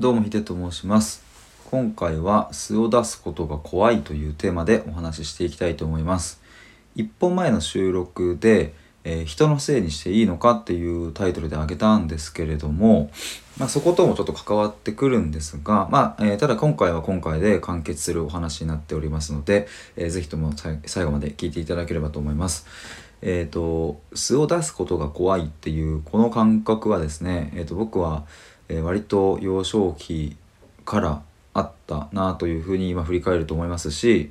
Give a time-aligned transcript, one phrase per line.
[0.00, 1.22] どうもヒデと申します
[1.70, 6.42] 今回は素を出すことが怖いというテーマでお話ししていきたいと思います
[6.96, 8.74] 一本前の収録で、
[9.04, 13.10] えー人のせいにしていいのかっていうタイトルで挙げたんですけれども、
[13.58, 22.66] まあ、そこともちょっと関わってくるんですが、まあえーただ今回は今回で完結するお話になっておりますので、えーぜひとも最後まで聞いていただければと思います。
[23.22, 28.24] えー、と素を出すことが怖いっていうこの感覚はですね、えー、と僕は、
[28.72, 30.36] えー割と幼少期
[30.84, 31.22] から
[31.54, 34.30] あったなというふうに今振り返ると思いますし、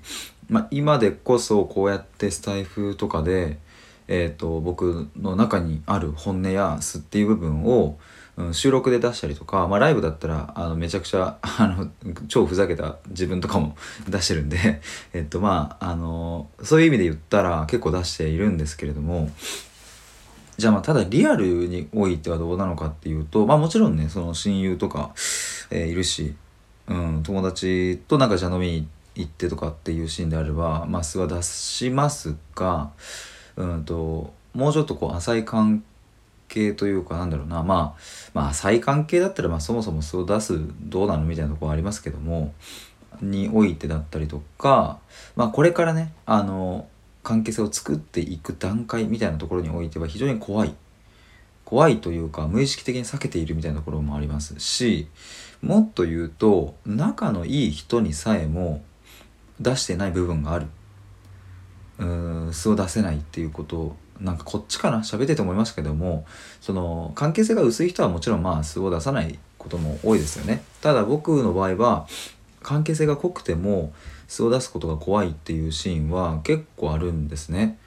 [0.50, 3.60] まあ、今でこそこうやってスタイフとかで、
[4.08, 11.92] えー、と僕の中にある本音や素っていう部分を、うん収録で出したりとか、まあ、ライブだったらあのめちゃくちゃあの
[12.28, 13.76] 超ふざけた自分とかも
[14.10, 14.82] 出してるんで、
[15.14, 19.30] えっとまああのそういう意味で言ったら結構出しているんですけれども
[20.62, 25.12] じゃあまあただリアルにおいてはどうなのかっていうとまあもちろんねその親友とか、
[25.72, 26.36] えーいるし、
[26.88, 32.92] うん、友達となんかじゃ飲みに行ってとかっていうシーンであればまあ素は出しますが、
[33.56, 35.84] うん、ともうちょっとこう浅い関
[36.48, 38.02] 係というかなんだろうなまあ
[38.36, 42.54] まあ浅い関係だったらまあそもそも素を出すどうなのみたいなところはありますけども
[43.22, 45.00] においてだったりとか
[45.36, 46.88] まあこれからねあの
[47.24, 50.76] 関係性を作っていく段階みたいなところにおいては非常に怖い。
[51.66, 55.08] 怖いというか無意識的に避けているみたいなところもありますし
[55.62, 58.84] もっと言うと仲のいい人にさえも
[59.60, 60.68] 出してない部分がある。
[62.00, 63.96] うーん素を出せないっていうこと。
[64.20, 65.00] なんかこっちかな？
[65.00, 66.26] 喋ってて思いましたけども
[66.60, 70.62] その関係性が薄い人はもちろんまあ素を出さないことも多いですよね。
[70.82, 72.08] ただ僕の場合は
[72.62, 73.94] 関係性が濃くても
[74.32, 77.78] 素を出すことが怖いっていうシーンは結構あるんですね。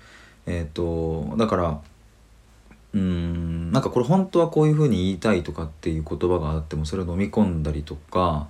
[0.45, 1.81] えっ、とだから
[2.93, 8.49] うーんなんかこれ本当はこういうふうに言いたいとかっていう言葉があってもそれを飲み込んだりとか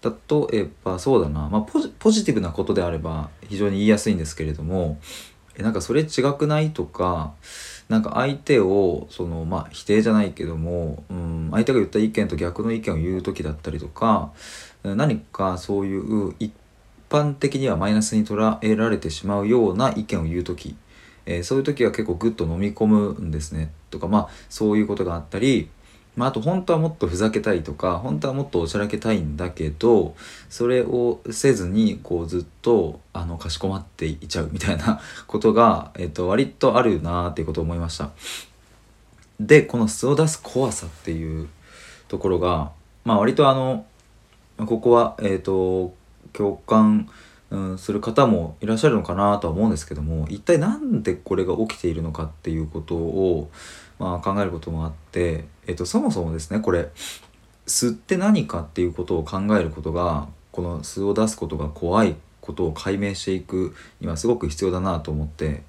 [0.00, 0.10] 例
[0.52, 1.60] えばそうだな、まあ、
[1.98, 5.00] ポジティブなことであれば非常に言いやすいんですけれども
[5.58, 7.34] えなんかそれ違くないとか
[7.88, 14.30] なんか相手をそのまあ否定じゃないけども、うん、相手が言った意見と逆の意見を言う時だったりとか
[14.84, 16.52] 何かそういう一
[17.08, 20.76] 般的にはマイナスに捉えられてしまうような意見を言う時
[21.28, 25.68] えーそういう時は結構グッと飲み込むんですねとかまあそういうことがあったり、
[26.16, 30.16] まあ、あと本当はもっとふざけたいとか本当はもっとおちゃらけたいんだけど
[30.48, 38.10] それをせずにこうずっとあのかしこまっていちゃうみたいな ことが、えっと割とあるなーっていうことを思いました。
[39.38, 41.48] でこの素を出す怖さっていう
[42.08, 42.72] ところが
[43.04, 43.84] まあ割とあの
[44.66, 45.94] ここはえっ、と
[46.32, 47.08] 共感、
[47.50, 53.50] うん、する方もいらっしゃるのかなとは思うんですけども一体なんでこれが起きているのかっていうことを、
[53.98, 56.88] まあ、考えることもあって、えっとそもそもですねこれ
[57.66, 65.62] 素って何かっていうことを考えることがこの素を出すことが怖いことを解明していくにはすごく必要だなと思って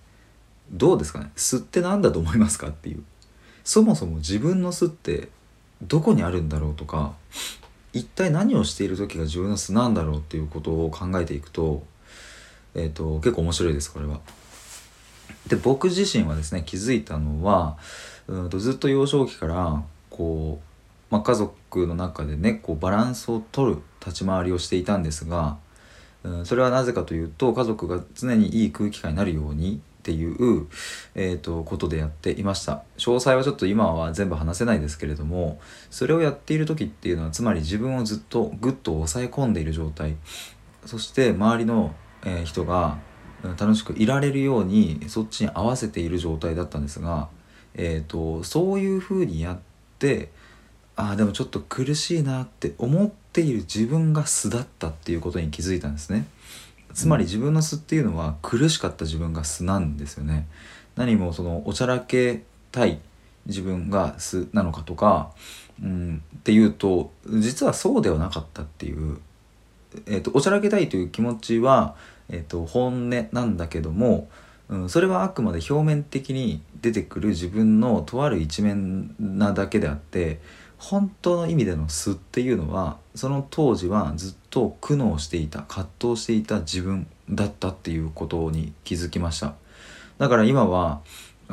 [0.72, 1.32] どうですかね？
[1.36, 3.04] 素って何だと思いますかっていう。
[3.64, 5.30] そもそも自分の素って
[5.82, 7.14] どこにあるんだろうとか
[7.94, 11.84] 一体何をしている時が自分の素なんだろうっていうことを考えていくと,、
[12.76, 14.20] えー、と結構面白いですこれは。
[15.48, 17.78] で僕自身はですね気づいたのは
[18.28, 25.58] うんとずっと幼少期からこう、まあ、家族の中でねこうバランスを取る立ち回りをしていたんですが、
[26.24, 30.68] うん、それはなぜかというと家族が常にいい空気感になるようにっていう、
[31.14, 35.60] えー、とことでやっていました詳細はちょっと今は全部話せないですけれども
[35.92, 40.16] それをやっている時っていうのはつまり自分をずっとグッと抑え込んでいる状態
[40.86, 41.94] そして周りの、
[42.26, 42.98] えー人が
[43.58, 47.30] 楽しくいられるようにそっちに合わせている状態だったんですが、
[47.74, 49.60] えー、とそういうふうにやっ
[50.00, 50.30] て
[50.98, 56.26] ああでもちょっと苦しいなって思っている自分が素だったっていうことに気づいたんですね。
[56.94, 60.48] つまり自分の素っていうのは苦しかった自分が素なんですよね。
[60.96, 63.00] 何もそのおちゃらけたい
[63.46, 65.32] 自分が素なのかとか、
[65.82, 69.18] うん、っていうと実はそうではなかったっていう、
[70.06, 71.96] えー、とおちゃらけたいという気持ちは、
[72.30, 74.30] えー、と本音なんだけども、
[74.68, 80.40] うん、それはあくまで表面的に出てくる自分のとある一面なだけであって
[80.80, 89.54] 本当の意味での素っていうのはその当時はずっと苦悩していた葛藤していた自分だったっていうことに気づきました。
[90.18, 91.02] だから今は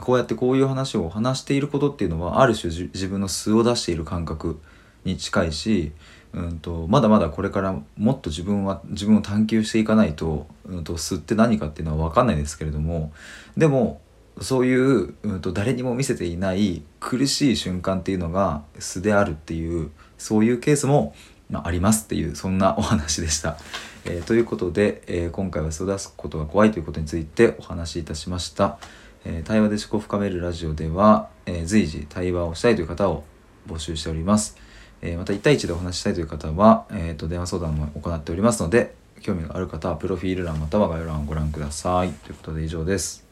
[0.01, 4.61] こうやってこういう話を話していることっていうのはある種自分の素を出している感覚
[5.05, 5.93] に近いし、
[6.33, 13.13] うん、とまだまだこれからもっと自分は自分を探求していかないと,、うん、と素って何かっていうのは分かんないですけれども
[13.57, 14.01] でも
[14.41, 21.15] そういう、うん、と誰にも見せていない苦しい瞬間っていうのが素であるっていうそういうケースも、
[21.51, 23.57] まあ、ありますっていうそんなお話でした。
[24.05, 28.79] えー、ということで、えー、今回は素を出すことが怖いということについてお話しいたしました。
[29.29, 33.25] え対話で思考を深めるラジオでは、え随時対話をしたいという方を
[33.67, 34.57] 募集しております。
[35.03, 42.11] えまた1対1でお話ししたいという方は、えー、と電話相談も行っておりますので興味がある方はプロフィール欄または概要欄をご覧ください。
[42.11, 43.26] ということで以上です。